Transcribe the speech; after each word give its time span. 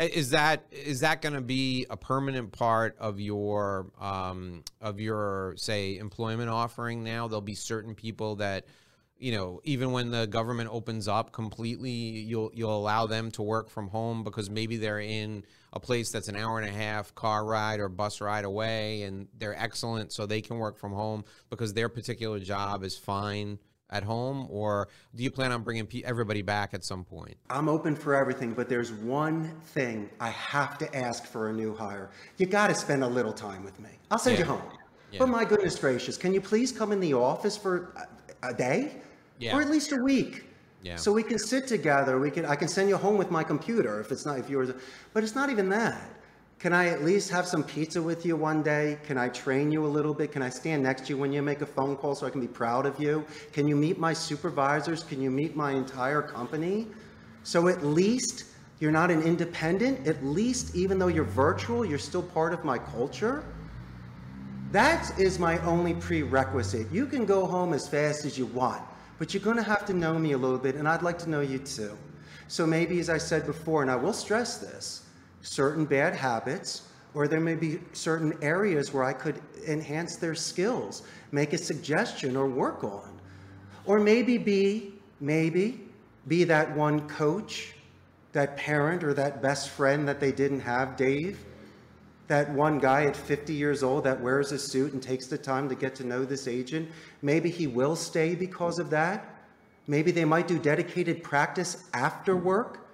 Is 0.00 0.30
that 0.30 0.64
is 0.70 1.00
that 1.00 1.20
going 1.20 1.34
to 1.34 1.42
be 1.42 1.84
a 1.90 1.96
permanent 1.96 2.52
part 2.52 2.96
of 2.98 3.20
your 3.20 3.86
um, 4.00 4.64
of 4.80 4.98
your 4.98 5.54
say 5.56 5.98
employment 5.98 6.48
offering 6.48 7.04
now? 7.04 7.28
There'll 7.28 7.42
be 7.42 7.54
certain 7.54 7.94
people 7.94 8.36
that 8.36 8.64
you 9.18 9.32
know 9.32 9.60
even 9.62 9.92
when 9.92 10.10
the 10.10 10.26
government 10.26 10.70
opens 10.72 11.06
up 11.06 11.32
completely, 11.32 11.90
you'll 11.90 12.50
you'll 12.54 12.74
allow 12.74 13.06
them 13.06 13.30
to 13.32 13.42
work 13.42 13.68
from 13.68 13.88
home 13.88 14.24
because 14.24 14.48
maybe 14.48 14.78
they're 14.78 15.00
in 15.00 15.44
a 15.74 15.80
place 15.80 16.10
that's 16.10 16.28
an 16.28 16.36
hour 16.36 16.58
and 16.58 16.68
a 16.68 16.72
half 16.72 17.14
car 17.14 17.44
ride 17.44 17.78
or 17.78 17.90
bus 17.90 18.22
ride 18.22 18.46
away, 18.46 19.02
and 19.02 19.28
they're 19.36 19.58
excellent, 19.58 20.12
so 20.12 20.24
they 20.24 20.40
can 20.40 20.56
work 20.56 20.78
from 20.78 20.92
home 20.92 21.24
because 21.50 21.74
their 21.74 21.90
particular 21.90 22.40
job 22.40 22.84
is 22.84 22.96
fine 22.96 23.58
at 23.90 24.02
home, 24.04 24.46
or 24.50 24.88
do 25.14 25.22
you 25.22 25.30
plan 25.30 25.52
on 25.52 25.62
bringing 25.62 25.86
everybody 26.04 26.42
back 26.42 26.74
at 26.74 26.84
some 26.84 27.04
point? 27.04 27.36
I'm 27.50 27.68
open 27.68 27.94
for 27.94 28.14
everything, 28.14 28.54
but 28.54 28.68
there's 28.68 28.92
one 28.92 29.50
thing 29.66 30.08
I 30.20 30.30
have 30.30 30.78
to 30.78 30.96
ask 30.96 31.24
for 31.24 31.50
a 31.50 31.52
new 31.52 31.74
hire. 31.74 32.10
You 32.38 32.46
got 32.46 32.68
to 32.68 32.74
spend 32.74 33.02
a 33.04 33.08
little 33.08 33.32
time 33.32 33.64
with 33.64 33.78
me. 33.80 33.90
I'll 34.10 34.18
send 34.18 34.38
yeah. 34.38 34.44
you 34.44 34.50
home. 34.50 34.62
Yeah. 35.12 35.18
But 35.18 35.28
my 35.28 35.44
goodness 35.44 35.78
gracious, 35.78 36.16
can 36.16 36.32
you 36.32 36.40
please 36.40 36.70
come 36.72 36.92
in 36.92 37.00
the 37.00 37.14
office 37.14 37.56
for 37.56 37.92
a, 38.42 38.50
a 38.50 38.54
day? 38.54 38.92
Yeah. 39.38 39.56
Or 39.56 39.62
at 39.62 39.70
least 39.70 39.92
a 39.92 40.02
week? 40.02 40.44
Yeah. 40.82 40.96
So 40.96 41.12
we 41.12 41.22
can 41.22 41.38
sit 41.38 41.66
together. 41.66 42.18
We 42.18 42.30
can. 42.30 42.46
I 42.46 42.56
can 42.56 42.68
send 42.68 42.88
you 42.88 42.96
home 42.96 43.18
with 43.18 43.30
my 43.30 43.44
computer 43.44 44.00
if 44.00 44.12
it's 44.12 44.24
not 44.24 44.38
if 44.38 44.48
yours. 44.48 44.70
But 45.12 45.24
it's 45.24 45.34
not 45.34 45.50
even 45.50 45.68
that. 45.70 46.19
Can 46.60 46.74
I 46.74 46.88
at 46.88 47.02
least 47.02 47.30
have 47.30 47.46
some 47.46 47.64
pizza 47.64 48.02
with 48.02 48.26
you 48.26 48.36
one 48.36 48.62
day? 48.62 48.98
Can 49.04 49.16
I 49.16 49.30
train 49.30 49.72
you 49.72 49.86
a 49.86 49.88
little 49.88 50.12
bit? 50.12 50.30
Can 50.30 50.42
I 50.42 50.50
stand 50.50 50.82
next 50.82 51.06
to 51.06 51.14
you 51.14 51.16
when 51.16 51.32
you 51.32 51.40
make 51.40 51.62
a 51.62 51.66
phone 51.66 51.96
call 51.96 52.14
so 52.14 52.26
I 52.26 52.30
can 52.30 52.42
be 52.42 52.46
proud 52.46 52.84
of 52.84 53.00
you? 53.00 53.24
Can 53.50 53.66
you 53.66 53.74
meet 53.74 53.98
my 53.98 54.12
supervisors? 54.12 55.02
Can 55.02 55.22
you 55.22 55.30
meet 55.30 55.56
my 55.56 55.72
entire 55.72 56.20
company? 56.20 56.88
So 57.44 57.68
at 57.68 57.82
least 57.82 58.44
you're 58.78 58.90
not 58.90 59.10
an 59.10 59.22
independent. 59.22 60.06
At 60.06 60.22
least, 60.22 60.76
even 60.76 60.98
though 60.98 61.06
you're 61.06 61.24
virtual, 61.24 61.82
you're 61.82 61.98
still 61.98 62.22
part 62.22 62.52
of 62.52 62.62
my 62.62 62.76
culture. 62.76 63.42
That 64.70 65.18
is 65.18 65.38
my 65.38 65.58
only 65.60 65.94
prerequisite. 65.94 66.92
You 66.92 67.06
can 67.06 67.24
go 67.24 67.46
home 67.46 67.72
as 67.72 67.88
fast 67.88 68.26
as 68.26 68.36
you 68.36 68.44
want, 68.44 68.82
but 69.18 69.32
you're 69.32 69.42
going 69.42 69.56
to 69.56 69.62
have 69.62 69.86
to 69.86 69.94
know 69.94 70.18
me 70.18 70.32
a 70.32 70.38
little 70.38 70.58
bit, 70.58 70.74
and 70.74 70.86
I'd 70.86 71.02
like 71.02 71.18
to 71.20 71.30
know 71.30 71.40
you 71.40 71.58
too. 71.58 71.96
So 72.48 72.66
maybe, 72.66 73.00
as 73.00 73.08
I 73.08 73.16
said 73.16 73.46
before, 73.46 73.80
and 73.80 73.90
I 73.90 73.96
will 73.96 74.12
stress 74.12 74.58
this, 74.58 75.06
certain 75.42 75.84
bad 75.84 76.14
habits, 76.14 76.82
or 77.14 77.26
there 77.26 77.40
may 77.40 77.54
be 77.54 77.80
certain 77.92 78.36
areas 78.42 78.92
where 78.92 79.04
I 79.04 79.12
could 79.12 79.40
enhance 79.66 80.16
their 80.16 80.34
skills, 80.34 81.02
make 81.32 81.52
a 81.52 81.58
suggestion 81.58 82.36
or 82.36 82.46
work 82.46 82.84
on. 82.84 83.20
Or 83.84 83.98
maybe 83.98 84.38
be, 84.38 84.94
maybe, 85.20 85.80
be 86.28 86.44
that 86.44 86.76
one 86.76 87.08
coach, 87.08 87.74
that 88.32 88.56
parent 88.56 89.02
or 89.02 89.14
that 89.14 89.42
best 89.42 89.70
friend 89.70 90.06
that 90.06 90.20
they 90.20 90.32
didn't 90.32 90.60
have, 90.60 90.96
Dave. 90.96 91.44
That 92.28 92.48
one 92.52 92.78
guy 92.78 93.06
at 93.06 93.16
50 93.16 93.52
years 93.52 93.82
old 93.82 94.04
that 94.04 94.20
wears 94.20 94.52
a 94.52 94.58
suit 94.58 94.92
and 94.92 95.02
takes 95.02 95.26
the 95.26 95.38
time 95.38 95.68
to 95.68 95.74
get 95.74 95.96
to 95.96 96.06
know 96.06 96.24
this 96.24 96.46
agent. 96.46 96.88
Maybe 97.22 97.50
he 97.50 97.66
will 97.66 97.96
stay 97.96 98.36
because 98.36 98.78
of 98.78 98.90
that. 98.90 99.34
Maybe 99.88 100.12
they 100.12 100.24
might 100.24 100.46
do 100.46 100.56
dedicated 100.56 101.24
practice 101.24 101.88
after 101.92 102.36
work 102.36 102.89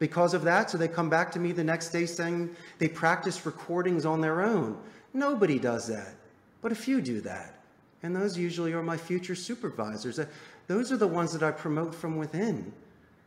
because 0.00 0.34
of 0.34 0.42
that. 0.42 0.70
So 0.70 0.78
they 0.78 0.88
come 0.88 1.08
back 1.08 1.30
to 1.32 1.38
me 1.38 1.52
the 1.52 1.62
next 1.62 1.90
day 1.90 2.06
saying 2.06 2.56
they 2.78 2.88
practice 2.88 3.46
recordings 3.46 4.04
on 4.04 4.20
their 4.20 4.42
own. 4.42 4.76
Nobody 5.14 5.60
does 5.60 5.86
that, 5.86 6.14
but 6.62 6.72
a 6.72 6.74
few 6.74 7.00
do 7.00 7.20
that. 7.20 7.54
And 8.02 8.16
those 8.16 8.36
usually 8.36 8.72
are 8.72 8.82
my 8.82 8.96
future 8.96 9.34
supervisors. 9.34 10.18
Uh, 10.18 10.26
those 10.66 10.90
are 10.90 10.96
the 10.96 11.06
ones 11.06 11.32
that 11.32 11.42
I 11.42 11.52
promote 11.52 11.94
from 11.94 12.16
within. 12.16 12.72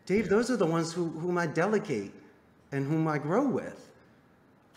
Dave, 0.05 0.27
those 0.27 0.49
are 0.49 0.57
the 0.57 0.65
ones 0.65 0.91
who, 0.91 1.09
whom 1.09 1.37
I 1.37 1.45
delegate 1.45 2.11
and 2.71 2.85
whom 2.85 3.07
I 3.07 3.19
grow 3.19 3.47
with. 3.47 3.91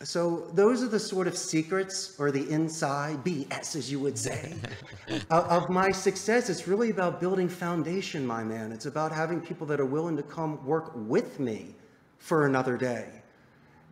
So 0.03 0.51
those 0.53 0.83
are 0.83 0.89
the 0.89 0.99
sort 0.99 1.27
of 1.27 1.35
secrets 1.39 2.15
or 2.19 2.31
the 2.31 2.47
inside 2.51 3.25
BS, 3.25 3.77
as 3.77 3.91
you 3.91 3.99
would 4.01 4.19
say, 4.19 4.53
of 5.31 5.71
my 5.71 5.91
success. 5.91 6.51
It's 6.51 6.69
really 6.69 6.91
about 6.91 7.19
building 7.19 7.49
foundation, 7.49 8.27
my 8.27 8.45
man. 8.45 8.73
It's 8.73 8.85
about 8.85 9.11
having 9.11 9.41
people 9.41 9.67
that 9.69 9.81
are 9.81 9.87
willing 9.87 10.17
to 10.19 10.23
come 10.23 10.63
work 10.67 10.93
with 10.95 11.41
me 11.41 11.75
for 12.19 12.47
another 12.47 12.77
day. 12.77 13.07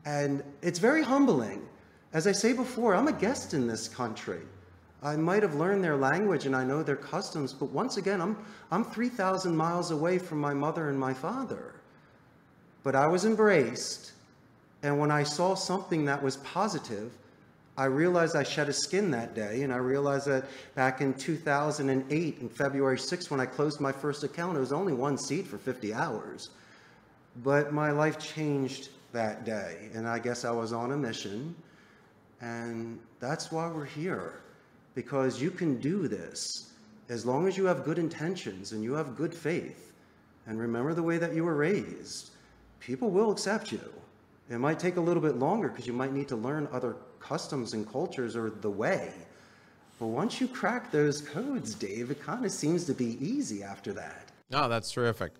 And 0.04 0.42
it's 0.62 0.78
very 0.78 1.02
humbling. 1.02 1.66
As 2.12 2.26
I 2.26 2.32
say 2.32 2.52
before, 2.52 2.94
I'm 2.94 3.08
a 3.08 3.12
guest 3.12 3.54
in 3.54 3.66
this 3.66 3.88
country. 3.88 4.40
I 5.02 5.16
might 5.16 5.42
have 5.42 5.54
learned 5.54 5.84
their 5.84 5.96
language 5.96 6.46
and 6.46 6.56
I 6.56 6.64
know 6.64 6.82
their 6.82 6.96
customs, 6.96 7.52
but 7.52 7.70
once 7.70 7.98
again, 7.98 8.20
I'm, 8.20 8.36
I'm 8.70 8.84
3,000 8.84 9.54
miles 9.54 9.90
away 9.90 10.18
from 10.18 10.38
my 10.38 10.54
mother 10.54 10.88
and 10.88 10.98
my 10.98 11.12
father. 11.12 11.74
But 12.82 12.94
I 12.94 13.06
was 13.06 13.24
embraced, 13.24 14.12
and 14.82 14.98
when 14.98 15.10
I 15.10 15.22
saw 15.22 15.54
something 15.54 16.04
that 16.06 16.22
was 16.22 16.38
positive, 16.38 17.12
I 17.76 17.86
realized 17.86 18.36
I 18.36 18.44
shed 18.44 18.68
a 18.68 18.72
skin 18.72 19.10
that 19.10 19.34
day, 19.34 19.62
and 19.62 19.72
I 19.72 19.78
realized 19.78 20.26
that 20.28 20.44
back 20.74 21.00
in 21.00 21.12
2008, 21.14 22.38
in 22.40 22.48
February 22.48 22.96
6th, 22.96 23.30
when 23.30 23.40
I 23.40 23.46
closed 23.46 23.80
my 23.80 23.90
first 23.90 24.22
account, 24.22 24.56
it 24.56 24.60
was 24.60 24.72
only 24.72 24.92
one 24.92 25.18
seat 25.18 25.46
for 25.46 25.58
50 25.58 25.92
hours. 25.92 26.50
But 27.42 27.72
my 27.72 27.90
life 27.90 28.18
changed 28.18 28.90
that 29.12 29.44
day, 29.44 29.88
and 29.94 30.06
I 30.06 30.18
guess 30.18 30.44
I 30.44 30.50
was 30.50 30.72
on 30.72 30.92
a 30.92 30.96
mission, 30.96 31.54
and 32.40 32.98
that's 33.20 33.50
why 33.50 33.68
we're 33.68 33.84
here, 33.84 34.40
because 34.94 35.40
you 35.40 35.50
can 35.50 35.80
do 35.80 36.08
this 36.08 36.72
as 37.08 37.26
long 37.26 37.46
as 37.46 37.56
you 37.56 37.64
have 37.64 37.84
good 37.84 37.98
intentions 37.98 38.72
and 38.72 38.82
you 38.82 38.94
have 38.94 39.16
good 39.16 39.34
faith, 39.34 39.92
and 40.46 40.58
remember 40.58 40.94
the 40.94 41.02
way 41.02 41.18
that 41.18 41.34
you 41.34 41.44
were 41.44 41.56
raised. 41.56 42.30
People 42.80 43.10
will 43.10 43.30
accept 43.30 43.72
you. 43.72 43.92
It 44.50 44.58
might 44.58 44.78
take 44.78 44.96
a 44.96 45.00
little 45.00 45.22
bit 45.22 45.36
longer 45.36 45.68
because 45.68 45.86
you 45.86 45.92
might 45.92 46.12
need 46.12 46.28
to 46.28 46.36
learn 46.36 46.68
other 46.70 46.96
customs 47.18 47.72
and 47.72 47.90
cultures 47.90 48.36
or 48.36 48.50
the 48.50 48.70
way. 48.70 49.12
But 49.98 50.06
once 50.06 50.40
you 50.40 50.48
crack 50.48 50.90
those 50.90 51.20
codes, 51.20 51.74
Dave, 51.74 52.10
it 52.10 52.22
kind 52.22 52.44
of 52.44 52.50
seems 52.50 52.84
to 52.84 52.94
be 52.94 53.16
easy 53.24 53.62
after 53.62 53.92
that. 53.94 54.30
Oh, 54.52 54.68
that's 54.68 54.90
terrific. 54.90 55.32